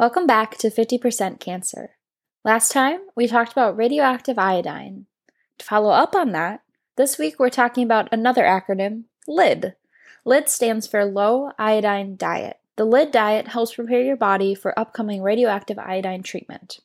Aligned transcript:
Welcome 0.00 0.26
back 0.26 0.56
to 0.56 0.70
50% 0.70 1.40
Cancer. 1.40 1.90
Last 2.42 2.72
time, 2.72 3.00
we 3.14 3.26
talked 3.26 3.52
about 3.52 3.76
radioactive 3.76 4.38
iodine. 4.38 5.04
To 5.58 5.64
follow 5.66 5.90
up 5.90 6.14
on 6.14 6.32
that, 6.32 6.62
this 6.96 7.18
week 7.18 7.38
we're 7.38 7.50
talking 7.50 7.84
about 7.84 8.08
another 8.10 8.44
acronym, 8.44 9.02
LID. 9.28 9.74
LID 10.24 10.48
stands 10.48 10.86
for 10.86 11.04
Low 11.04 11.52
Iodine 11.58 12.16
Diet. 12.16 12.60
The 12.76 12.86
LID 12.86 13.10
diet 13.10 13.48
helps 13.48 13.74
prepare 13.74 14.00
your 14.00 14.16
body 14.16 14.54
for 14.54 14.78
upcoming 14.78 15.22
radioactive 15.22 15.78
iodine 15.78 16.22
treatment. 16.22 16.80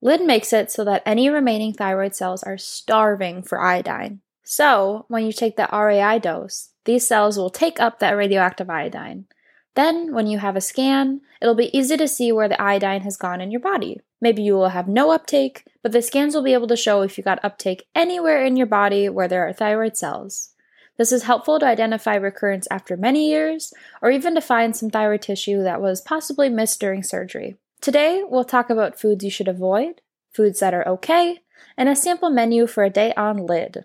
LID 0.00 0.22
makes 0.22 0.54
it 0.54 0.72
so 0.72 0.86
that 0.86 1.02
any 1.04 1.28
remaining 1.28 1.74
thyroid 1.74 2.14
cells 2.14 2.42
are 2.42 2.56
starving 2.56 3.42
for 3.42 3.60
iodine. 3.60 4.22
So, 4.42 5.04
when 5.08 5.26
you 5.26 5.34
take 5.34 5.58
the 5.58 5.68
RAI 5.70 6.18
dose, 6.18 6.70
these 6.86 7.06
cells 7.06 7.36
will 7.36 7.50
take 7.50 7.78
up 7.78 7.98
that 7.98 8.16
radioactive 8.16 8.70
iodine. 8.70 9.26
Then, 9.74 10.12
when 10.12 10.26
you 10.26 10.38
have 10.38 10.56
a 10.56 10.60
scan, 10.60 11.22
it'll 11.40 11.54
be 11.54 11.76
easy 11.76 11.96
to 11.96 12.06
see 12.06 12.30
where 12.30 12.48
the 12.48 12.60
iodine 12.60 13.02
has 13.02 13.16
gone 13.16 13.40
in 13.40 13.50
your 13.50 13.60
body. 13.60 14.00
Maybe 14.20 14.42
you 14.42 14.54
will 14.54 14.68
have 14.68 14.86
no 14.86 15.10
uptake, 15.10 15.64
but 15.82 15.92
the 15.92 16.02
scans 16.02 16.34
will 16.34 16.42
be 16.42 16.52
able 16.52 16.66
to 16.68 16.76
show 16.76 17.02
if 17.02 17.16
you 17.16 17.24
got 17.24 17.44
uptake 17.44 17.86
anywhere 17.94 18.44
in 18.44 18.56
your 18.56 18.66
body 18.66 19.08
where 19.08 19.28
there 19.28 19.46
are 19.48 19.52
thyroid 19.52 19.96
cells. 19.96 20.50
This 20.98 21.10
is 21.10 21.22
helpful 21.22 21.58
to 21.58 21.66
identify 21.66 22.16
recurrence 22.16 22.68
after 22.70 22.96
many 22.96 23.30
years, 23.30 23.72
or 24.02 24.10
even 24.10 24.34
to 24.34 24.40
find 24.42 24.76
some 24.76 24.90
thyroid 24.90 25.22
tissue 25.22 25.62
that 25.62 25.80
was 25.80 26.02
possibly 26.02 26.48
missed 26.50 26.78
during 26.78 27.02
surgery. 27.02 27.56
Today, 27.80 28.22
we'll 28.24 28.44
talk 28.44 28.68
about 28.68 29.00
foods 29.00 29.24
you 29.24 29.30
should 29.30 29.48
avoid, 29.48 30.02
foods 30.32 30.60
that 30.60 30.74
are 30.74 30.86
okay, 30.86 31.40
and 31.76 31.88
a 31.88 31.96
sample 31.96 32.30
menu 32.30 32.66
for 32.66 32.84
a 32.84 32.90
day 32.90 33.12
on 33.16 33.46
lid. 33.46 33.84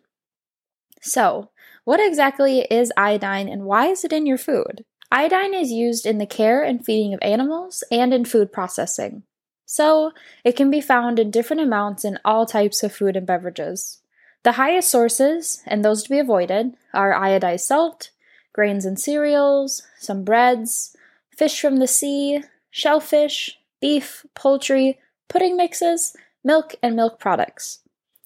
So, 1.02 1.49
what 1.85 1.99
exactly 1.99 2.68
is 2.70 2.91
iodine 2.98 3.48
and 3.48 3.63
why 3.63 3.88
is 3.88 4.04
it 4.04 4.12
in 4.12 4.26
your 4.26 4.38
food? 4.38 4.84
Iodine 5.12 5.54
is 5.54 5.72
used 5.72 6.06
in 6.06 6.18
the 6.18 6.26
care 6.26 6.64
and 6.64 6.84
feeding 6.84 7.14
of 7.14 7.20
animals 7.22 7.84
and 7.92 8.14
in 8.14 8.26
food 8.26 8.52
processing. 8.52 9.24
So, 9.66 10.12
it 10.44 10.56
can 10.56 10.72
be 10.72 10.82
found 10.82 11.20
in 11.20 11.32
different 11.32 11.62
amounts 11.62 12.06
in 12.06 12.20
all 12.24 12.46
types 12.46 12.84
of 12.84 12.94
food 12.94 13.16
and 13.16 13.27
beverages. 13.27 14.02
The 14.44 14.54
highest 14.54 14.90
sources, 14.90 15.62
and 15.66 15.84
those 15.84 16.04
to 16.04 16.10
be 16.10 16.20
avoided, 16.20 16.76
are 16.94 17.14
iodized 17.14 17.62
salt, 17.62 18.12
grains 18.54 18.86
and 18.86 18.99
cereals, 18.99 19.84
some 19.99 20.24
breads, 20.24 20.96
fish 21.36 21.60
from 21.60 21.77
the 21.77 21.88
sea, 21.88 22.44
shellfish, 22.71 23.60
beef, 23.82 24.26
poultry, 24.36 24.99
pudding 25.27 25.58
mixes, 25.58 26.16
milk, 26.44 26.76
and 26.82 26.96
milk 26.96 27.20
products. 27.20 27.80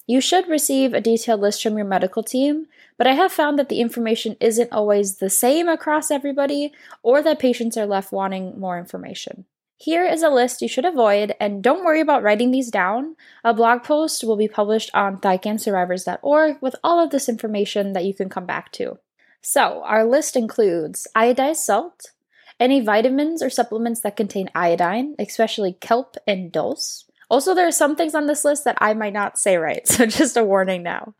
You 0.06 0.20
should 0.20 0.48
receive 0.48 0.92
a 0.92 1.00
detailed 1.00 1.40
list 1.40 1.62
from 1.62 1.76
your 1.76 1.86
medical 1.86 2.22
team, 2.22 2.66
but 2.98 3.06
I 3.06 3.12
have 3.12 3.32
found 3.32 3.58
that 3.58 3.68
the 3.68 3.80
information 3.80 4.36
isn't 4.40 4.72
always 4.72 5.16
the 5.16 5.30
same 5.30 5.68
across 5.68 6.10
everybody, 6.10 6.72
or 7.02 7.22
that 7.22 7.38
patients 7.38 7.76
are 7.76 7.86
left 7.86 8.12
wanting 8.12 8.58
more 8.58 8.78
information. 8.78 9.44
Here 9.76 10.04
is 10.04 10.22
a 10.22 10.30
list 10.30 10.62
you 10.62 10.68
should 10.68 10.84
avoid, 10.84 11.34
and 11.40 11.62
don't 11.62 11.84
worry 11.84 12.00
about 12.00 12.22
writing 12.22 12.50
these 12.50 12.70
down. 12.70 13.16
A 13.42 13.52
blog 13.52 13.82
post 13.82 14.22
will 14.22 14.36
be 14.36 14.46
published 14.46 14.90
on 14.94 15.18
thycancersurvivors.org 15.18 16.58
with 16.60 16.76
all 16.84 17.00
of 17.02 17.10
this 17.10 17.28
information 17.28 17.92
that 17.92 18.04
you 18.04 18.14
can 18.14 18.28
come 18.28 18.46
back 18.46 18.70
to. 18.72 18.98
So, 19.40 19.82
our 19.84 20.04
list 20.04 20.36
includes 20.36 21.08
iodized 21.16 21.56
salt, 21.56 22.12
any 22.60 22.80
vitamins 22.80 23.42
or 23.42 23.50
supplements 23.50 24.00
that 24.02 24.16
contain 24.16 24.50
iodine, 24.54 25.16
especially 25.18 25.72
kelp 25.72 26.16
and 26.28 26.52
dulse, 26.52 27.06
also, 27.32 27.54
there 27.54 27.66
are 27.66 27.72
some 27.72 27.96
things 27.96 28.14
on 28.14 28.26
this 28.26 28.44
list 28.44 28.64
that 28.64 28.76
I 28.78 28.92
might 28.92 29.14
not 29.14 29.38
say 29.38 29.56
right, 29.56 29.88
so 29.88 30.04
just 30.04 30.36
a 30.36 30.44
warning 30.44 30.82
now. 30.82 31.14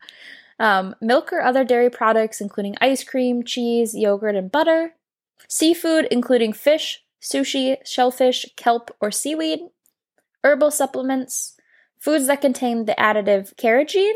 Um, 0.59 0.95
milk 1.01 1.33
or 1.33 1.41
other 1.41 1.63
dairy 1.63 1.89
products, 1.89 2.39
including 2.39 2.75
ice 2.79 3.03
cream, 3.03 3.43
cheese, 3.43 3.95
yogurt, 3.95 4.35
and 4.35 4.51
butter. 4.51 4.93
Seafood, 5.49 6.07
including 6.11 6.53
fish, 6.53 7.03
sushi, 7.19 7.77
shellfish, 7.83 8.45
kelp, 8.55 8.95
or 9.01 9.09
seaweed. 9.09 9.61
Herbal 10.43 10.69
supplements. 10.69 11.55
Foods 11.97 12.27
that 12.27 12.41
contain 12.41 12.85
the 12.85 12.93
additive 12.99 13.55
carrageenan, 13.55 14.13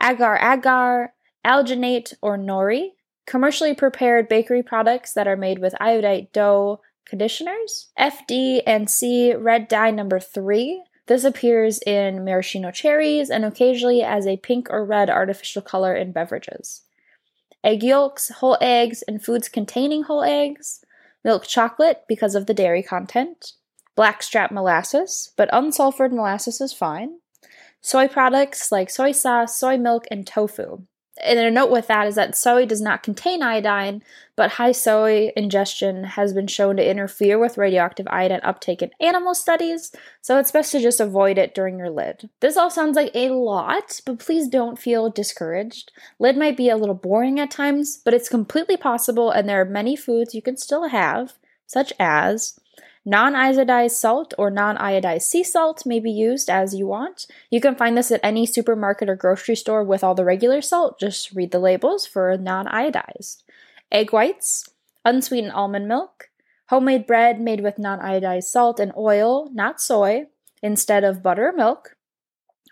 agar 0.00 0.38
agar, 0.40 1.12
alginate, 1.44 2.14
or 2.22 2.38
nori. 2.38 2.90
Commercially 3.26 3.74
prepared 3.74 4.28
bakery 4.28 4.62
products 4.62 5.12
that 5.14 5.26
are 5.26 5.36
made 5.36 5.58
with 5.58 5.74
iodate 5.80 6.32
dough 6.32 6.80
conditioners. 7.04 7.88
FD 7.98 8.62
and 8.64 8.88
C 8.88 9.34
red 9.34 9.66
dye 9.66 9.90
number 9.90 10.20
3 10.20 10.84
this 11.06 11.24
appears 11.24 11.78
in 11.86 12.24
maraschino 12.24 12.70
cherries 12.70 13.30
and 13.30 13.44
occasionally 13.44 14.02
as 14.02 14.26
a 14.26 14.36
pink 14.38 14.68
or 14.70 14.84
red 14.84 15.08
artificial 15.08 15.62
color 15.62 15.94
in 15.94 16.12
beverages. 16.12 16.82
Egg 17.62 17.82
yolks, 17.82 18.28
whole 18.28 18.58
eggs, 18.60 19.02
and 19.02 19.24
foods 19.24 19.48
containing 19.48 20.04
whole 20.04 20.22
eggs, 20.22 20.84
milk 21.24 21.46
chocolate 21.46 22.04
because 22.08 22.34
of 22.34 22.46
the 22.46 22.54
dairy 22.54 22.82
content, 22.82 23.52
blackstrap 23.94 24.50
molasses, 24.50 25.32
but 25.36 25.50
unsulfured 25.50 26.12
molasses 26.12 26.60
is 26.60 26.72
fine, 26.72 27.18
soy 27.80 28.06
products 28.08 28.70
like 28.70 28.90
soy 28.90 29.12
sauce, 29.12 29.56
soy 29.58 29.76
milk, 29.76 30.06
and 30.10 30.26
tofu 30.26 30.82
and 31.24 31.38
a 31.38 31.50
note 31.50 31.70
with 31.70 31.86
that 31.86 32.06
is 32.06 32.14
that 32.16 32.36
soy 32.36 32.66
does 32.66 32.80
not 32.80 33.02
contain 33.02 33.42
iodine, 33.42 34.02
but 34.36 34.52
high 34.52 34.72
soy 34.72 35.32
ingestion 35.36 36.04
has 36.04 36.32
been 36.32 36.46
shown 36.46 36.76
to 36.76 36.88
interfere 36.88 37.38
with 37.38 37.58
radioactive 37.58 38.06
iodine 38.08 38.40
uptake 38.42 38.82
in 38.82 38.90
animal 39.00 39.34
studies, 39.34 39.92
so 40.20 40.38
it's 40.38 40.50
best 40.50 40.72
to 40.72 40.80
just 40.80 41.00
avoid 41.00 41.38
it 41.38 41.54
during 41.54 41.78
your 41.78 41.90
lid. 41.90 42.28
This 42.40 42.56
all 42.56 42.70
sounds 42.70 42.96
like 42.96 43.10
a 43.14 43.30
lot, 43.30 44.00
but 44.04 44.18
please 44.18 44.48
don't 44.48 44.78
feel 44.78 45.10
discouraged. 45.10 45.92
Lid 46.18 46.36
might 46.36 46.56
be 46.56 46.68
a 46.68 46.76
little 46.76 46.94
boring 46.94 47.40
at 47.40 47.50
times, 47.50 48.00
but 48.04 48.14
it's 48.14 48.28
completely 48.28 48.76
possible, 48.76 49.30
and 49.30 49.48
there 49.48 49.60
are 49.60 49.64
many 49.64 49.96
foods 49.96 50.34
you 50.34 50.42
can 50.42 50.56
still 50.56 50.88
have, 50.88 51.34
such 51.66 51.92
as 51.98 52.58
Non 53.08 53.34
iodized 53.34 53.92
salt 53.92 54.34
or 54.36 54.50
non 54.50 54.76
iodized 54.78 55.22
sea 55.22 55.44
salt 55.44 55.86
may 55.86 56.00
be 56.00 56.10
used 56.10 56.50
as 56.50 56.74
you 56.74 56.88
want. 56.88 57.28
You 57.50 57.60
can 57.60 57.76
find 57.76 57.96
this 57.96 58.10
at 58.10 58.18
any 58.24 58.46
supermarket 58.46 59.08
or 59.08 59.14
grocery 59.14 59.54
store 59.54 59.84
with 59.84 60.02
all 60.02 60.16
the 60.16 60.24
regular 60.24 60.60
salt. 60.60 60.98
Just 60.98 61.30
read 61.30 61.52
the 61.52 61.60
labels 61.60 62.04
for 62.04 62.36
non 62.36 62.66
iodized. 62.66 63.44
Egg 63.92 64.12
whites, 64.12 64.68
unsweetened 65.04 65.52
almond 65.52 65.86
milk, 65.86 66.30
homemade 66.66 67.06
bread 67.06 67.40
made 67.40 67.60
with 67.60 67.78
non 67.78 68.00
iodized 68.00 68.50
salt 68.50 68.80
and 68.80 68.92
oil, 68.96 69.50
not 69.54 69.80
soy, 69.80 70.26
instead 70.60 71.04
of 71.04 71.22
butter 71.22 71.50
or 71.50 71.52
milk, 71.52 71.96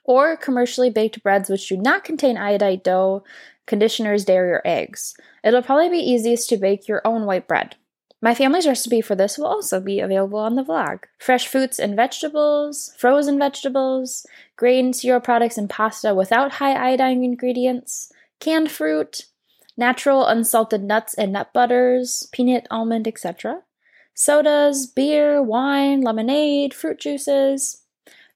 or 0.05 0.37
commercially 0.37 0.91
baked 0.91 1.23
breads 1.23 1.49
which 1.49 1.69
do 1.69 1.77
not 1.77 2.03
contain 2.03 2.37
iodide 2.37 2.83
dough, 2.83 3.23
conditioners, 3.67 4.25
dairy, 4.25 4.51
or 4.51 4.63
eggs. 4.65 5.15
It'll 5.45 5.63
probably 5.63 5.91
be 5.91 5.99
easiest 5.99 6.49
to 6.49 6.57
bake 6.57 6.89
your 6.89 7.03
own 7.05 7.25
white 7.25 7.47
bread. 7.47 7.77
My 8.25 8.35
family's 8.35 8.67
recipe 8.67 9.03
for 9.03 9.15
this 9.15 9.37
will 9.37 9.45
also 9.45 9.81
be 9.81 10.01
available 10.01 10.39
on 10.39 10.55
the 10.55 10.65
vlog. 10.65 11.01
Fresh 11.19 11.47
fruits 11.47 11.79
and 11.79 11.95
vegetables, 11.95 12.95
frozen 12.97 13.39
vegetables, 13.39 14.27
grain, 14.57 14.95
cereal 14.95 15.21
products, 15.21 15.59
and 15.59 15.69
pasta 15.69 16.15
without 16.15 16.53
high 16.53 16.73
iodine 16.73 17.23
ingredients, 17.23 18.11
canned 18.41 18.71
fruit, 18.71 19.27
natural 19.77 20.25
unsalted 20.25 20.83
nuts 20.83 21.13
and 21.13 21.35
nut 21.35 21.53
butters, 21.53 22.27
peanut, 22.33 22.67
almond, 22.71 23.07
etc. 23.07 23.61
Sodas, 24.15 24.87
beer, 24.87 25.43
wine, 25.43 26.01
lemonade, 26.01 26.73
fruit 26.73 26.99
juices, 26.99 27.83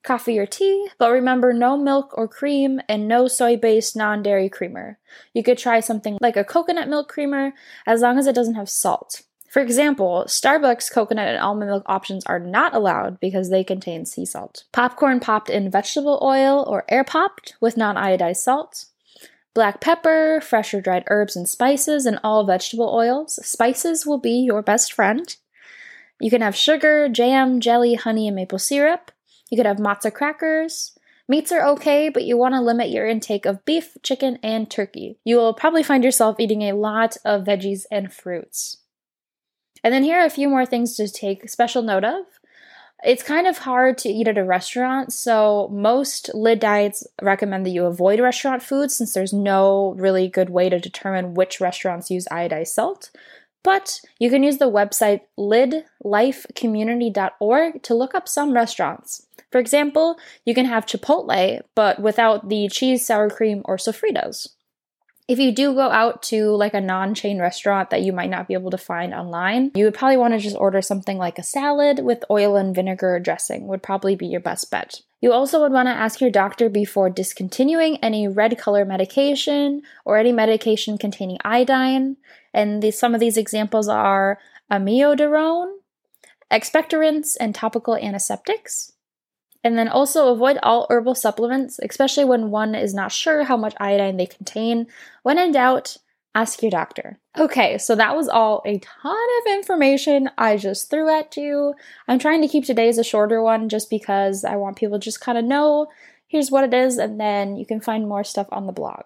coffee 0.03 0.39
or 0.39 0.45
tea, 0.45 0.89
but 0.99 1.11
remember 1.11 1.55
no 1.55 1.79
milk 1.79 2.13
or 2.13 2.29
cream 2.29 2.79
and 2.91 3.09
no 3.09 3.27
soy 3.27 3.57
based 3.57 3.97
non 3.97 4.23
dairy 4.23 4.51
creamer. 4.51 4.99
You 5.33 5.43
could 5.43 5.57
try 5.57 5.81
something 5.81 6.19
like 6.21 6.37
a 6.37 6.45
coconut 6.45 6.91
milk 6.91 7.09
creamer 7.09 7.55
as 7.87 8.03
long 8.03 8.19
as 8.19 8.27
it 8.27 8.35
doesn't 8.35 8.57
have 8.57 8.69
salt. 8.69 9.23
For 9.49 9.61
example, 9.61 10.25
Starbucks 10.29 10.93
coconut 10.93 11.29
and 11.29 11.39
almond 11.39 11.71
milk 11.71 11.83
options 11.87 12.25
are 12.27 12.39
not 12.39 12.75
allowed 12.75 13.19
because 13.19 13.49
they 13.49 13.65
contain 13.65 14.05
sea 14.05 14.27
salt. 14.27 14.65
Popcorn 14.73 15.21
popped 15.21 15.49
in 15.49 15.71
vegetable 15.71 16.21
oil 16.23 16.65
or 16.69 16.85
air 16.89 17.03
popped 17.03 17.55
with 17.61 17.77
non 17.77 17.97
iodized 17.97 18.37
salt. 18.37 18.87
Black 19.55 19.81
pepper, 19.81 20.41
fresh 20.41 20.75
or 20.75 20.81
dried 20.81 21.05
herbs 21.09 21.35
and 21.35 21.49
spices, 21.49 22.05
and 22.05 22.21
all 22.23 22.45
vegetable 22.45 22.95
oils. 22.95 23.45
Spices 23.45 24.07
will 24.07 24.19
be 24.19 24.33
your 24.33 24.63
best 24.63 24.93
friend. 24.93 25.37
You 26.21 26.31
can 26.31 26.43
have 26.43 26.55
sugar, 26.55 27.09
jam, 27.09 27.61
jelly, 27.61 27.95
honey, 27.95 28.29
and 28.29 28.37
maple 28.37 28.59
syrup. 28.59 29.11
You 29.51 29.57
could 29.57 29.67
have 29.67 29.79
matzo 29.79 30.13
crackers. 30.13 30.97
Meats 31.27 31.53
are 31.53 31.67
okay, 31.69 32.09
but 32.09 32.25
you 32.25 32.37
want 32.37 32.55
to 32.55 32.61
limit 32.61 32.91
your 32.91 33.07
intake 33.07 33.47
of 33.47 33.65
beef, 33.65 33.97
chicken, 34.03 34.39
and 34.43 34.71
turkey. 34.71 35.19
You 35.25 35.37
will 35.37 35.55
probably 35.55 35.83
find 35.83 36.05
yourself 36.05 36.37
eating 36.39 36.63
a 36.63 36.73
lot 36.73 37.17
of 37.25 37.45
veggies 37.45 37.83
and 37.91 38.13
fruits. 38.13 38.79
And 39.89 39.95
then 39.95 40.05
here 40.05 40.21
are 40.21 40.27
a 40.27 40.31
few 40.31 40.51
more 40.51 40.67
things 40.67 40.97
to 40.97 41.09
take 41.09 41.49
special 41.49 41.81
note 41.81 42.05
of. 42.05 42.27
It's 43.03 43.23
kind 43.23 43.47
of 43.47 43.57
hard 43.57 43.97
to 43.99 44.11
eat 44.11 44.29
at 44.29 44.37
a 44.37 44.45
restaurant, 44.45 45.15
so 45.15 45.71
most 45.73 46.29
lid 46.35 46.61
diets 46.61 47.07
recommend 47.23 47.65
that 47.65 47.71
you 47.71 47.87
avoid 47.87 48.21
restaurant 48.21 48.63
food 48.63 48.91
since 48.91 49.15
there's 49.15 49.33
no 49.33 49.95
really 49.97 50.29
good 50.29 50.51
way 50.51 50.69
to 50.69 50.79
determine 50.79 51.33
which 51.33 51.59
restaurants 51.59 52.11
use 52.11 52.29
iodized 52.31 52.67
salt. 52.67 53.11
But 53.63 54.03
you 54.19 54.29
can 54.29 54.43
use 54.43 54.59
the 54.59 54.71
website 54.71 55.23
lidlifecommunity.org 55.39 57.83
to 57.83 57.95
look 57.95 58.15
up 58.15 58.29
some 58.29 58.53
restaurants. 58.53 59.27
For 59.51 59.59
example, 59.59 60.19
you 60.45 60.55
can 60.55 60.67
have 60.67 60.85
Chipotle, 60.85 61.63
but 61.75 61.99
without 61.99 62.51
the 62.51 62.69
cheese, 62.69 63.07
sour 63.07 63.31
cream, 63.31 63.63
or 63.65 63.79
sofritas. 63.79 64.49
If 65.29 65.39
you 65.39 65.53
do 65.53 65.75
go 65.75 65.91
out 65.91 66.23
to 66.25 66.57
like 66.57 66.73
a 66.73 66.81
non 66.81 67.15
chain 67.15 67.39
restaurant 67.39 67.91
that 67.91 68.01
you 68.01 68.15
might 68.15 68.31
not 68.31 68.49
be 68.49 68.55
able 68.55 68.71
to 68.71 68.79
find 68.79 69.13
online, 69.13 69.73
you 69.75 69.85
would 69.85 69.93
probably 69.93 70.17
want 70.17 70.33
to 70.33 70.41
just 70.41 70.57
order 70.57 70.81
something 70.81 71.19
like 71.19 71.39
a 71.39 71.43
salad 71.43 71.99
with 71.99 72.25
oil 72.31 72.57
and 72.57 72.75
vinegar 72.75 73.21
dressing, 73.21 73.67
would 73.67 73.83
probably 73.83 74.17
be 74.17 74.27
your 74.27 74.41
best 74.41 74.71
bet. 74.71 75.03
You 75.21 75.35
also 75.35 75.61
would 75.61 75.73
want 75.73 75.87
to 75.87 75.93
ask 75.93 76.23
your 76.23 76.31
doctor 76.31 76.71
before 76.71 77.11
discontinuing 77.11 77.99
any 77.99 78.27
red 78.27 78.57
color 78.57 78.87
medication 78.87 79.83
or 80.07 80.17
any 80.17 80.33
medication 80.33 80.97
containing 80.97 81.39
iodine. 81.45 82.17
And 82.55 82.83
the, 82.83 82.91
some 82.91 83.15
of 83.15 83.21
these 83.21 83.37
examples 83.37 83.87
are 83.87 84.39
amiodarone, 84.73 85.75
expectorants, 86.51 87.37
and 87.39 87.55
topical 87.55 87.97
antiseptics. 87.97 88.93
And 89.65 89.77
then 89.77 89.89
also 89.89 90.33
avoid 90.33 90.59
all 90.63 90.87
herbal 90.89 91.17
supplements, 91.17 91.81
especially 91.83 92.25
when 92.25 92.51
one 92.51 92.75
is 92.75 92.95
not 92.95 93.13
sure 93.13 93.45
how 93.45 93.57
much 93.57 93.75
iodine 93.81 94.17
they 94.17 94.27
contain. 94.27 94.87
When 95.25 95.39
in 95.39 95.53
doubt, 95.53 95.97
ask 96.35 96.63
your 96.63 96.71
doctor. 96.71 97.19
Okay, 97.37 97.79
so 97.79 97.97
that 97.97 98.15
was 98.15 98.29
all 98.29 98.63
a 98.65 98.79
ton 98.79 99.29
of 99.41 99.53
information 99.53 100.31
I 100.39 100.57
just 100.57 100.91
threw 100.91 101.09
at 101.09 101.37
you. 101.37 101.75
I'm 102.07 102.19
trying 102.19 102.41
to 102.43 102.49
keep 102.49 102.65
today's 102.65 102.99
a 102.99 103.05
shorter 103.05 103.43
one 103.43 103.69
just 103.69 103.91
because 103.91 104.45
I 104.45 104.57
want 104.57 104.77
people 104.77 104.99
to 104.99 105.05
just 105.05 105.21
kind 105.21 105.37
of 105.37 105.45
know 105.45 105.89
here's 106.29 106.51
what 106.51 106.65
it 106.65 106.75
is, 106.75 106.99
and 106.99 107.19
then 107.19 107.57
you 107.57 107.67
can 107.67 107.81
find 107.81 108.07
more 108.07 108.23
stuff 108.23 108.47
on 108.53 108.67
the 108.67 108.73
blog. 108.73 109.05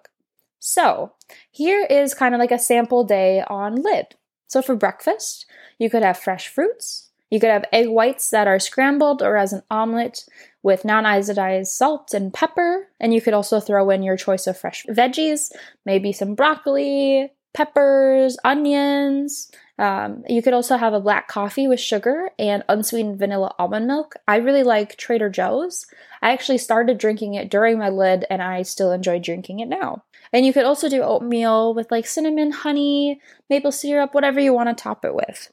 So, 0.59 1.13
here 1.49 1.85
is 1.89 2.13
kind 2.13 2.35
of 2.35 2.39
like 2.39 2.51
a 2.51 2.59
sample 2.59 3.03
day 3.03 3.43
on 3.47 3.81
lid. 3.81 4.15
So, 4.47 4.61
for 4.61 4.75
breakfast, 4.75 5.45
you 5.79 5.89
could 5.89 6.03
have 6.03 6.17
fresh 6.17 6.47
fruits, 6.47 7.09
you 7.33 7.39
could 7.39 7.49
have 7.49 7.65
egg 7.71 7.89
whites 7.89 8.29
that 8.29 8.47
are 8.47 8.59
scrambled 8.59 9.23
or 9.23 9.37
as 9.37 9.53
an 9.53 9.63
omelet 9.71 10.23
with 10.61 10.85
non 10.85 11.03
iodized 11.03 11.65
salt 11.65 12.13
and 12.13 12.31
pepper. 12.31 12.87
And 12.99 13.11
you 13.11 13.21
could 13.21 13.33
also 13.33 13.59
throw 13.59 13.89
in 13.89 14.03
your 14.03 14.17
choice 14.17 14.45
of 14.45 14.55
fresh 14.55 14.85
veggies, 14.85 15.51
maybe 15.83 16.11
some 16.11 16.35
broccoli, 16.35 17.31
peppers, 17.55 18.37
onions. 18.43 19.51
Um, 19.79 20.23
you 20.29 20.43
could 20.43 20.53
also 20.53 20.77
have 20.77 20.93
a 20.93 20.99
black 20.99 21.27
coffee 21.27 21.67
with 21.67 21.79
sugar 21.79 22.29
and 22.37 22.63
unsweetened 22.69 23.17
vanilla 23.17 23.55
almond 23.57 23.87
milk. 23.87 24.13
I 24.27 24.35
really 24.35 24.61
like 24.61 24.95
Trader 24.97 25.31
Joe's. 25.31 25.87
I 26.21 26.33
actually 26.33 26.59
started 26.59 26.99
drinking 26.99 27.33
it 27.33 27.49
during 27.49 27.79
my 27.79 27.89
lid 27.89 28.25
and 28.29 28.43
I 28.43 28.61
still 28.61 28.91
enjoy 28.91 29.17
drinking 29.17 29.59
it 29.59 29.69
now. 29.69 30.03
And 30.31 30.45
you 30.45 30.53
could 30.53 30.65
also 30.65 30.87
do 30.87 31.01
oatmeal 31.01 31.73
with 31.73 31.89
like 31.89 32.05
cinnamon, 32.05 32.51
honey, 32.51 33.19
maple 33.49 33.71
syrup, 33.71 34.13
whatever 34.13 34.39
you 34.39 34.53
want 34.53 34.69
to 34.69 34.75
top 34.79 35.03
it 35.03 35.15
with. 35.15 35.51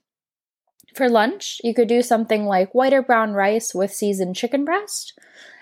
For 0.94 1.08
lunch, 1.08 1.60
you 1.62 1.74
could 1.74 1.88
do 1.88 2.02
something 2.02 2.44
like 2.46 2.74
white 2.74 2.92
or 2.92 3.02
brown 3.02 3.32
rice 3.32 3.74
with 3.74 3.92
seasoned 3.92 4.36
chicken 4.36 4.64
breast. 4.64 5.18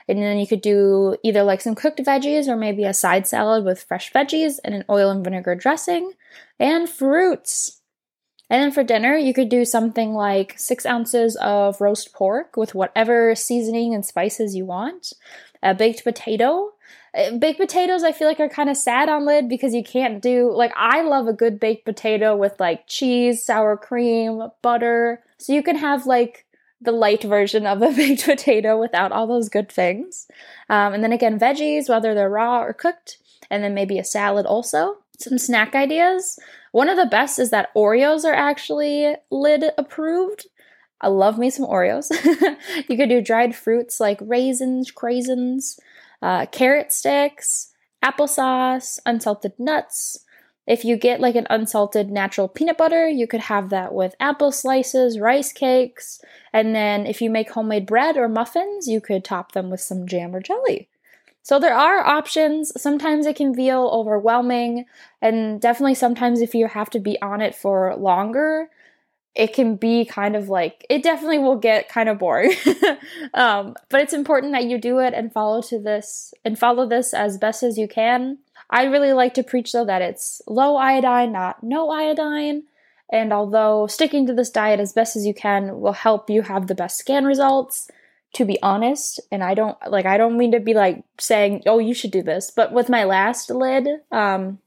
And 0.08 0.22
then 0.22 0.38
you 0.38 0.46
could 0.46 0.62
do 0.62 1.16
either 1.22 1.42
like 1.42 1.60
some 1.60 1.74
cooked 1.74 2.00
veggies 2.00 2.48
or 2.48 2.56
maybe 2.56 2.84
a 2.84 2.94
side 2.94 3.26
salad 3.26 3.64
with 3.64 3.82
fresh 3.82 4.10
veggies 4.12 4.54
and 4.64 4.74
an 4.74 4.84
oil 4.88 5.10
and 5.10 5.22
vinegar 5.22 5.54
dressing 5.54 6.12
and 6.58 6.88
fruits. 6.88 7.78
And 8.50 8.62
then 8.62 8.72
for 8.72 8.82
dinner, 8.82 9.14
you 9.14 9.34
could 9.34 9.50
do 9.50 9.66
something 9.66 10.14
like 10.14 10.58
six 10.58 10.86
ounces 10.86 11.36
of 11.36 11.82
roast 11.82 12.14
pork 12.14 12.56
with 12.56 12.74
whatever 12.74 13.34
seasoning 13.34 13.94
and 13.94 14.04
spices 14.06 14.56
you 14.56 14.64
want, 14.64 15.12
a 15.62 15.74
baked 15.74 16.04
potato, 16.04 16.72
uh, 17.14 17.36
baked 17.38 17.58
potatoes 17.58 18.04
i 18.04 18.12
feel 18.12 18.28
like 18.28 18.38
are 18.38 18.48
kind 18.48 18.68
of 18.68 18.76
sad 18.76 19.08
on 19.08 19.24
lid 19.24 19.48
because 19.48 19.72
you 19.74 19.82
can't 19.82 20.20
do 20.20 20.52
like 20.52 20.72
i 20.76 21.00
love 21.00 21.26
a 21.26 21.32
good 21.32 21.58
baked 21.58 21.86
potato 21.86 22.36
with 22.36 22.58
like 22.60 22.86
cheese 22.86 23.44
sour 23.44 23.76
cream 23.76 24.48
butter. 24.62 25.22
So 25.38 25.52
you 25.52 25.62
can 25.62 25.76
have 25.76 26.06
like 26.06 26.44
the 26.80 26.92
light 26.92 27.22
version 27.22 27.66
of 27.66 27.82
a 27.82 27.90
baked 27.96 28.24
potato 28.24 28.78
without 28.78 29.12
all 29.12 29.26
those 29.26 29.48
good 29.48 29.70
things. 29.70 30.28
Um, 30.68 30.94
and 30.94 31.02
then 31.02 31.12
again 31.12 31.38
veggies 31.38 31.88
whether 31.88 32.14
they're 32.14 32.30
raw 32.30 32.60
or 32.60 32.72
cooked 32.72 33.18
and 33.50 33.64
then 33.64 33.74
maybe 33.74 33.98
a 33.98 34.04
salad 34.04 34.46
also. 34.46 34.98
Some 35.18 35.38
snack 35.38 35.74
ideas. 35.74 36.38
One 36.72 36.88
of 36.88 36.96
the 36.96 37.06
best 37.06 37.38
is 37.38 37.50
that 37.50 37.74
oreos 37.74 38.24
are 38.24 38.34
actually 38.34 39.14
lid 39.30 39.64
approved 39.76 40.46
I 41.00 41.08
love 41.08 41.38
me 41.38 41.50
some 41.50 41.66
Oreos. 41.66 42.10
you 42.88 42.96
could 42.96 43.08
do 43.08 43.20
dried 43.20 43.54
fruits 43.54 44.00
like 44.00 44.18
raisins, 44.20 44.90
craisins, 44.90 45.78
uh, 46.22 46.46
carrot 46.46 46.92
sticks, 46.92 47.72
applesauce, 48.02 48.98
unsalted 49.06 49.52
nuts. 49.58 50.24
If 50.66 50.84
you 50.84 50.96
get 50.96 51.20
like 51.20 51.34
an 51.34 51.46
unsalted 51.48 52.10
natural 52.10 52.46
peanut 52.46 52.76
butter, 52.76 53.08
you 53.08 53.26
could 53.26 53.40
have 53.40 53.70
that 53.70 53.94
with 53.94 54.14
apple 54.20 54.52
slices, 54.52 55.18
rice 55.18 55.52
cakes, 55.52 56.20
and 56.52 56.74
then 56.74 57.06
if 57.06 57.22
you 57.22 57.30
make 57.30 57.50
homemade 57.50 57.86
bread 57.86 58.18
or 58.18 58.28
muffins, 58.28 58.86
you 58.86 59.00
could 59.00 59.24
top 59.24 59.52
them 59.52 59.70
with 59.70 59.80
some 59.80 60.06
jam 60.06 60.34
or 60.34 60.40
jelly. 60.40 60.88
So 61.42 61.58
there 61.58 61.74
are 61.74 62.06
options. 62.06 62.70
Sometimes 62.78 63.24
it 63.24 63.36
can 63.36 63.54
feel 63.54 63.88
overwhelming, 63.90 64.84
and 65.22 65.58
definitely 65.58 65.94
sometimes 65.94 66.42
if 66.42 66.54
you 66.54 66.66
have 66.66 66.90
to 66.90 67.00
be 67.00 67.20
on 67.22 67.40
it 67.40 67.54
for 67.54 67.96
longer, 67.96 68.68
it 69.38 69.54
can 69.54 69.76
be 69.76 70.04
kind 70.04 70.34
of 70.34 70.48
like 70.48 70.84
it 70.90 71.04
definitely 71.04 71.38
will 71.38 71.56
get 71.56 71.88
kind 71.88 72.08
of 72.10 72.18
boring. 72.18 72.52
Um, 73.34 73.74
but 73.88 74.00
it's 74.00 74.12
important 74.12 74.52
that 74.52 74.64
you 74.64 74.78
do 74.78 74.98
it 74.98 75.14
and 75.14 75.32
follow 75.32 75.60
to 75.62 75.78
this 75.78 76.32
and 76.44 76.58
follow 76.58 76.86
this 76.86 77.12
as 77.14 77.38
best 77.38 77.62
as 77.62 77.78
you 77.78 77.86
can. 77.86 78.38
I 78.70 78.84
really 78.84 79.12
like 79.12 79.34
to 79.34 79.42
preach 79.42 79.72
though 79.72 79.84
that 79.84 80.02
it's 80.02 80.42
low 80.46 80.76
iodine 80.76 81.32
not 81.32 81.62
no 81.62 81.90
iodine. 81.90 82.64
And 83.10 83.32
although 83.32 83.86
sticking 83.86 84.26
to 84.26 84.34
this 84.34 84.50
diet 84.50 84.80
as 84.80 84.92
best 84.92 85.14
as 85.14 85.26
you 85.26 85.34
can 85.34 85.80
will 85.80 85.92
help 85.92 86.28
you 86.28 86.42
have 86.42 86.66
the 86.66 86.74
best 86.74 86.98
scan 86.98 87.24
results 87.24 87.88
to 88.34 88.44
be 88.44 88.60
honest 88.62 89.20
and 89.32 89.42
i 89.42 89.54
don't 89.54 89.78
like 89.88 90.04
i 90.04 90.18
don't 90.18 90.36
mean 90.36 90.52
to 90.52 90.60
be 90.60 90.74
like 90.74 91.02
saying 91.18 91.62
oh 91.64 91.78
you 91.78 91.94
should 91.94 92.10
do 92.10 92.22
this 92.22 92.50
but 92.50 92.72
with 92.72 92.90
my 92.90 93.04
last 93.04 93.48
lid 93.48 93.88
um 94.12 94.58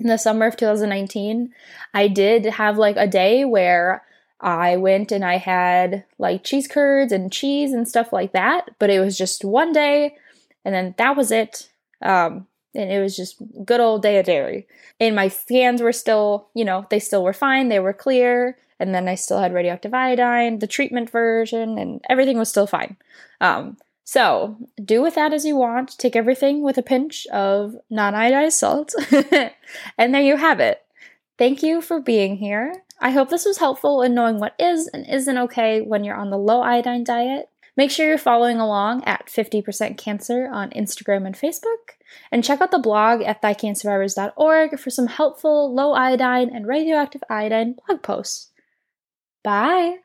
in 0.00 0.08
the 0.08 0.18
summer 0.18 0.46
of 0.46 0.56
2019 0.56 1.52
i 1.94 2.08
did 2.08 2.44
have 2.44 2.76
like 2.76 2.96
a 2.96 3.06
day 3.06 3.44
where 3.44 4.02
I 4.40 4.76
went 4.76 5.12
and 5.12 5.24
I 5.24 5.38
had 5.38 6.04
like 6.18 6.44
cheese 6.44 6.68
curds 6.68 7.12
and 7.12 7.32
cheese 7.32 7.72
and 7.72 7.88
stuff 7.88 8.12
like 8.12 8.32
that, 8.32 8.70
but 8.78 8.90
it 8.90 9.00
was 9.00 9.16
just 9.16 9.44
one 9.44 9.72
day 9.72 10.16
and 10.64 10.74
then 10.74 10.94
that 10.98 11.16
was 11.16 11.30
it. 11.30 11.70
Um, 12.02 12.46
and 12.74 12.90
it 12.90 13.00
was 13.00 13.16
just 13.16 13.36
good 13.64 13.80
old 13.80 14.02
day 14.02 14.18
of 14.18 14.26
dairy. 14.26 14.66
And 14.98 15.14
my 15.14 15.28
scans 15.28 15.80
were 15.80 15.92
still, 15.92 16.48
you 16.54 16.64
know, 16.64 16.86
they 16.90 16.98
still 16.98 17.22
were 17.22 17.32
fine, 17.32 17.68
they 17.68 17.80
were 17.80 17.92
clear. 17.92 18.58
And 18.80 18.94
then 18.94 19.08
I 19.08 19.14
still 19.14 19.38
had 19.38 19.54
radioactive 19.54 19.94
iodine, 19.94 20.58
the 20.58 20.66
treatment 20.66 21.08
version, 21.08 21.78
and 21.78 22.00
everything 22.10 22.38
was 22.38 22.48
still 22.48 22.66
fine. 22.66 22.96
Um, 23.40 23.76
so 24.02 24.58
do 24.84 25.00
with 25.00 25.14
that 25.14 25.32
as 25.32 25.44
you 25.44 25.56
want. 25.56 25.96
Take 25.96 26.16
everything 26.16 26.62
with 26.62 26.76
a 26.76 26.82
pinch 26.82 27.26
of 27.28 27.76
non 27.88 28.14
iodized 28.14 28.52
salt. 28.52 28.94
and 29.98 30.14
there 30.14 30.22
you 30.22 30.36
have 30.36 30.60
it. 30.60 30.82
Thank 31.38 31.62
you 31.62 31.80
for 31.80 32.00
being 32.00 32.36
here. 32.36 32.83
I 33.00 33.10
hope 33.10 33.28
this 33.28 33.44
was 33.44 33.58
helpful 33.58 34.02
in 34.02 34.14
knowing 34.14 34.38
what 34.38 34.54
is 34.58 34.88
and 34.88 35.06
isn't 35.08 35.38
okay 35.38 35.80
when 35.80 36.04
you're 36.04 36.16
on 36.16 36.30
the 36.30 36.38
low 36.38 36.62
iodine 36.62 37.04
diet. 37.04 37.50
Make 37.76 37.90
sure 37.90 38.06
you're 38.06 38.18
following 38.18 38.58
along 38.58 39.02
at 39.04 39.26
50% 39.26 39.98
Cancer 39.98 40.48
on 40.52 40.70
Instagram 40.70 41.26
and 41.26 41.34
Facebook. 41.34 41.96
And 42.30 42.44
check 42.44 42.60
out 42.60 42.70
the 42.70 42.78
blog 42.78 43.22
at 43.22 43.42
thycancersurvivors.org 43.42 44.78
for 44.78 44.90
some 44.90 45.08
helpful 45.08 45.74
low 45.74 45.92
iodine 45.92 46.54
and 46.54 46.68
radioactive 46.68 47.24
iodine 47.28 47.74
blog 47.86 48.02
posts. 48.02 48.52
Bye! 49.42 50.03